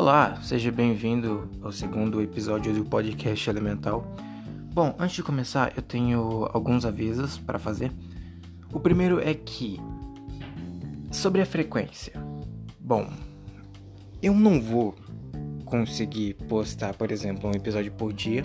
[0.00, 4.02] Olá, seja bem-vindo ao segundo episódio do podcast Elemental.
[4.72, 7.92] Bom, antes de começar, eu tenho alguns avisos para fazer.
[8.72, 9.78] O primeiro é que
[11.12, 12.14] sobre a frequência.
[12.80, 13.10] Bom,
[14.22, 14.94] eu não vou
[15.66, 18.42] conseguir postar, por exemplo, um episódio por dia,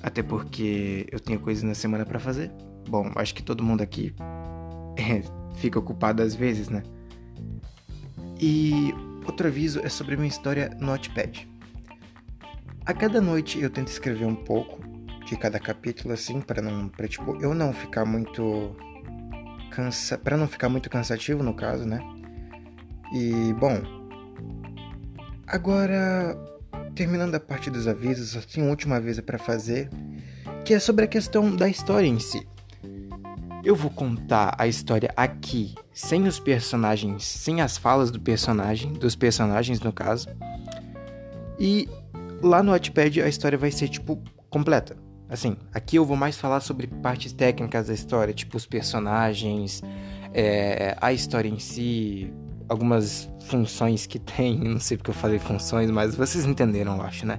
[0.00, 2.52] até porque eu tenho coisas na semana para fazer.
[2.88, 4.14] Bom, acho que todo mundo aqui
[4.96, 5.24] é,
[5.56, 6.84] fica ocupado às vezes, né?
[8.40, 8.94] E
[9.24, 11.48] outro aviso é sobre minha história no Notepad.
[12.84, 14.80] A cada noite eu tento escrever um pouco
[15.26, 18.76] de cada capítulo assim para não para tipo eu não ficar muito
[19.70, 22.00] cansa para não ficar muito cansativo no caso, né?
[23.14, 23.80] E bom,
[25.46, 26.36] agora
[26.94, 29.88] terminando a parte dos avisos, só tenho uma última aviso para fazer,
[30.64, 32.46] que é sobre a questão da história em si.
[33.64, 39.14] Eu vou contar a história aqui, sem os personagens, sem as falas do personagem, dos
[39.14, 40.28] personagens no caso.
[41.60, 41.88] E
[42.42, 44.96] lá no Wattpad a história vai ser tipo completa.
[45.28, 49.80] Assim, aqui eu vou mais falar sobre partes técnicas da história, tipo os personagens,
[50.34, 52.32] é, a história em si,
[52.68, 57.24] algumas funções que tem, não sei porque eu falei funções, mas vocês entenderam, eu acho,
[57.24, 57.38] né?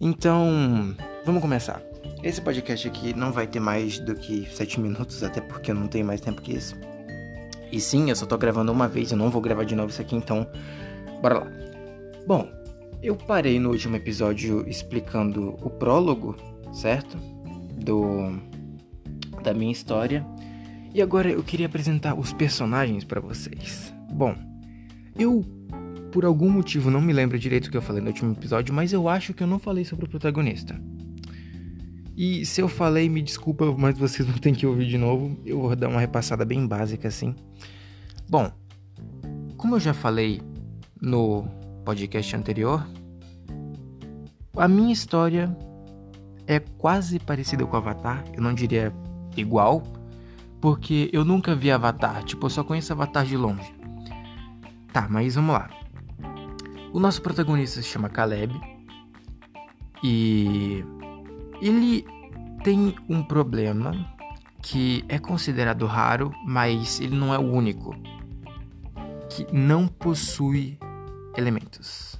[0.00, 1.82] Então, vamos começar.
[2.22, 5.86] Esse podcast aqui não vai ter mais do que 7 minutos, até porque eu não
[5.86, 6.76] tenho mais tempo que isso.
[7.70, 10.00] E sim, eu só tô gravando uma vez, eu não vou gravar de novo isso
[10.00, 10.46] aqui, então
[11.20, 11.46] bora lá.
[12.26, 12.48] Bom,
[13.02, 16.36] eu parei no último episódio explicando o prólogo,
[16.72, 17.16] certo?
[17.76, 18.32] Do
[19.42, 20.26] da minha história.
[20.92, 23.92] E agora eu queria apresentar os personagens para vocês.
[24.10, 24.34] Bom,
[25.16, 25.44] eu
[26.10, 28.92] por algum motivo não me lembro direito o que eu falei no último episódio, mas
[28.92, 30.80] eu acho que eu não falei sobre o protagonista.
[32.16, 35.36] E se eu falei, me desculpa, mas vocês vão ter que ouvir de novo.
[35.44, 37.34] Eu vou dar uma repassada bem básica assim.
[38.28, 38.50] Bom,
[39.56, 40.40] como eu já falei
[41.00, 41.46] no
[41.84, 42.86] podcast anterior,
[44.56, 45.54] a minha história
[46.46, 48.24] é quase parecida com Avatar.
[48.32, 48.92] Eu não diria
[49.36, 49.82] igual,
[50.60, 52.24] porque eu nunca vi Avatar.
[52.24, 53.74] Tipo, eu só conheço Avatar de longe.
[54.90, 55.68] Tá, mas vamos lá.
[56.94, 58.58] O nosso protagonista se chama Caleb.
[60.02, 60.82] E
[61.60, 62.04] ele
[62.62, 63.92] tem um problema
[64.62, 67.94] que é considerado raro, mas ele não é o único.
[69.30, 70.78] Que não possui
[71.36, 72.18] elementos.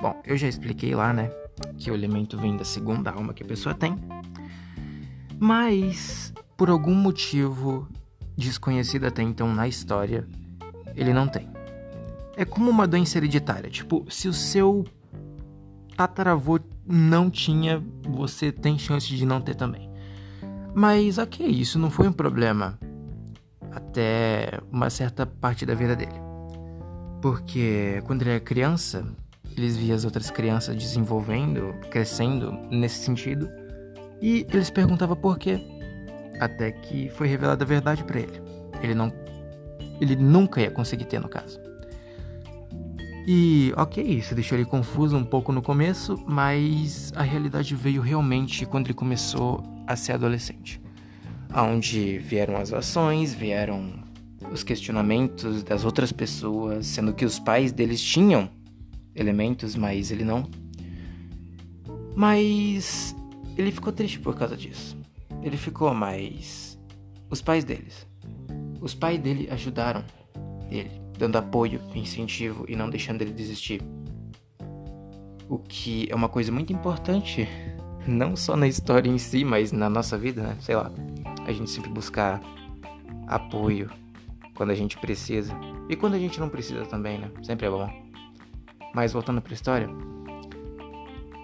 [0.00, 1.30] Bom, eu já expliquei lá, né?
[1.76, 3.96] Que o elemento vem da segunda alma que a pessoa tem.
[5.40, 7.88] Mas, por algum motivo
[8.36, 10.28] desconhecido até então na história,
[10.94, 11.48] ele não tem.
[12.36, 13.68] É como uma doença hereditária.
[13.68, 14.84] Tipo, se o seu
[15.96, 19.90] tataravô não tinha, você tem chance de não ter também.
[20.74, 22.78] Mas ok, isso não foi um problema
[23.72, 26.20] até uma certa parte da vida dele.
[27.20, 29.04] Porque quando ele era criança,
[29.56, 33.48] eles via as outras crianças desenvolvendo, crescendo nesse sentido,
[34.22, 35.60] e eles perguntavam por quê.
[36.40, 38.40] Até que foi revelada a verdade para ele.
[38.80, 39.12] Ele não
[40.00, 41.60] ele nunca ia conseguir ter no caso.
[43.30, 48.64] E ok, isso deixou ele confuso um pouco no começo, mas a realidade veio realmente
[48.64, 50.80] quando ele começou a ser adolescente.
[51.54, 54.02] Onde vieram as ações, vieram
[54.50, 58.48] os questionamentos das outras pessoas, sendo que os pais deles tinham
[59.14, 60.48] elementos, mas ele não.
[62.16, 63.14] Mas
[63.58, 64.96] ele ficou triste por causa disso.
[65.42, 66.80] Ele ficou, mas
[67.28, 68.06] os pais deles.
[68.80, 70.02] Os pais dele ajudaram
[70.70, 73.82] ele dando apoio, incentivo e não deixando ele desistir.
[75.48, 77.48] O que é uma coisa muito importante,
[78.06, 80.56] não só na história em si, mas na nossa vida, né?
[80.60, 80.90] Sei lá,
[81.44, 82.40] a gente sempre buscar
[83.26, 83.90] apoio
[84.54, 85.52] quando a gente precisa
[85.88, 87.30] e quando a gente não precisa também, né?
[87.42, 87.90] Sempre é bom.
[88.94, 89.88] Mas voltando para a história,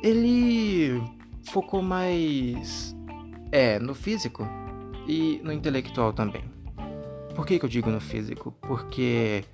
[0.03, 1.03] ele
[1.51, 2.95] focou mais
[3.51, 4.47] é no físico
[5.06, 6.45] e no intelectual também.
[7.35, 8.53] Por que, que eu digo no físico?
[8.62, 9.44] Porque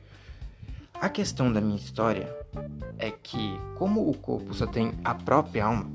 [1.00, 2.28] a questão da minha história
[2.98, 5.90] é que, como o corpo só tem a própria alma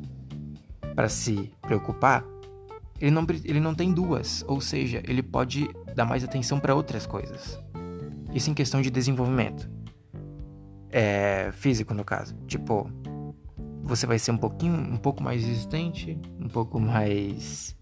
[0.96, 2.24] para se preocupar,
[3.00, 7.06] ele não, ele não tem duas, ou seja, ele pode dar mais atenção para outras
[7.06, 7.60] coisas.
[8.34, 9.70] Isso em questão de desenvolvimento.
[10.90, 12.36] É, físico, no caso.
[12.48, 12.90] Tipo,
[13.84, 17.78] você vai ser um pouquinho, um pouco mais resistente, um pouco mais.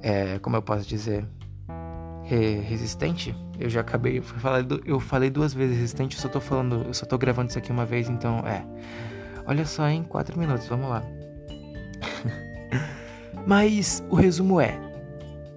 [0.00, 1.26] É, como eu posso dizer?
[2.28, 4.22] Re resistente eu já acabei.
[4.86, 6.84] Eu falei duas vezes resistente, eu só tô falando.
[6.86, 8.64] Eu só tô gravando isso aqui uma vez, então é.
[9.46, 11.02] Olha só, em quatro minutos, vamos lá.
[13.46, 14.78] Mas o resumo é: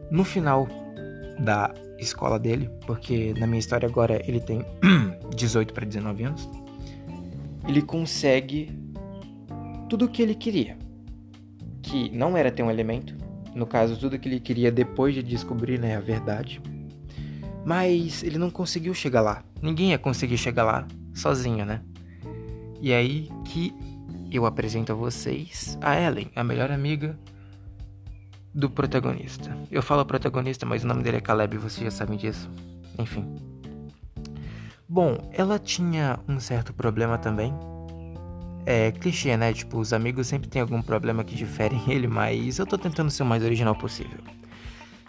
[0.09, 0.68] no final
[1.39, 4.65] da escola dele, porque na minha história agora ele tem
[5.35, 6.50] 18 para 19 anos.
[7.68, 8.75] ele consegue
[9.88, 10.77] tudo o que ele queria.
[11.83, 13.15] Que não era ter um elemento,
[13.53, 16.62] no caso, tudo que ele queria depois de descobrir né, a verdade.
[17.65, 19.44] Mas ele não conseguiu chegar lá.
[19.62, 21.81] Ninguém ia conseguir chegar lá sozinho, né?
[22.81, 23.74] E aí que
[24.31, 27.18] eu apresento a vocês a Ellen, a melhor amiga
[28.53, 29.56] do protagonista.
[29.69, 32.50] Eu falo protagonista, mas o nome dele é Caleb, vocês já sabem disso.
[32.97, 33.25] Enfim.
[34.88, 37.54] Bom, ela tinha um certo problema também.
[38.66, 39.54] É clichê, né?
[39.54, 43.24] Tipo, os amigos sempre têm algum problema que diferem ele, mas eu tô tentando ser
[43.24, 44.19] o mais original possível.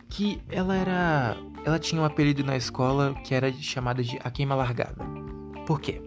[0.09, 1.37] Que ela era.
[1.65, 5.05] Ela tinha um apelido na escola que era chamada de A Queima Largada.
[5.67, 6.03] Por quê?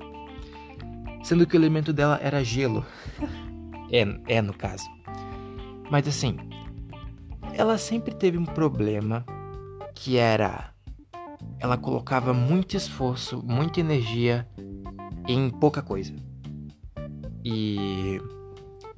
[1.24, 2.86] Sendo que o elemento dela era gelo.
[3.92, 4.86] é, é no caso.
[5.90, 6.38] Mas assim,
[7.54, 9.26] ela sempre teve um problema
[9.94, 10.76] que era
[11.60, 14.48] ela colocava muito esforço, muita energia
[15.28, 16.14] em pouca coisa.
[17.48, 18.20] E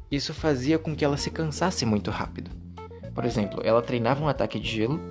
[0.09, 2.49] isso fazia com que ela se cansasse muito rápido.
[3.13, 5.01] Por exemplo, ela treinava um ataque de gelo,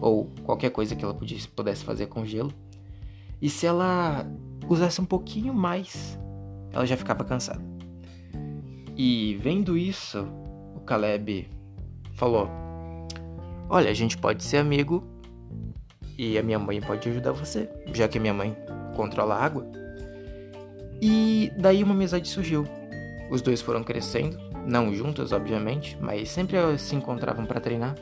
[0.00, 1.14] ou qualquer coisa que ela
[1.54, 2.50] pudesse fazer com gelo,
[3.42, 4.26] e se ela
[4.66, 6.18] usasse um pouquinho mais,
[6.72, 7.62] ela já ficava cansada.
[8.96, 10.26] E vendo isso,
[10.74, 11.46] o Caleb
[12.14, 12.48] falou:
[13.68, 15.04] Olha, a gente pode ser amigo
[16.16, 18.56] e a minha mãe pode ajudar você, já que a minha mãe
[18.96, 19.70] controla a água.
[21.00, 22.77] E daí uma amizade surgiu.
[23.30, 27.94] Os dois foram crescendo, não juntos, obviamente, mas sempre se encontravam para treinar.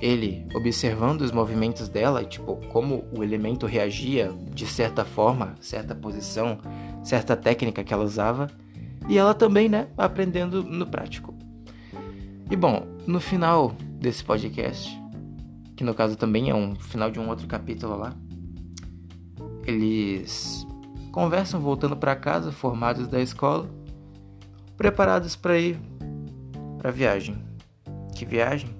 [0.00, 6.58] Ele observando os movimentos dela, tipo, como o elemento reagia de certa forma, certa posição,
[7.02, 8.48] certa técnica que ela usava,
[9.08, 11.34] e ela também, né, aprendendo no prático.
[12.50, 15.00] E bom, no final desse podcast,
[15.76, 18.14] que no caso também é um final de um outro capítulo lá.
[19.66, 20.66] Eles
[21.12, 23.68] conversam voltando para casa, formados da escola,
[24.76, 25.78] preparados para ir
[26.78, 27.36] para viagem.
[28.14, 28.70] Que viagem?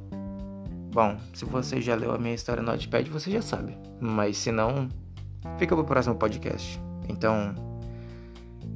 [0.92, 3.76] Bom, se você já leu a minha história no Notepad, você já sabe.
[4.00, 4.88] Mas se não,
[5.58, 6.80] fica pro próximo podcast.
[7.08, 7.54] Então,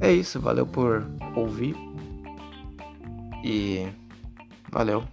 [0.01, 0.41] é isso.
[0.41, 1.77] Valeu por ouvir.
[3.45, 3.87] E
[4.71, 5.05] valeu.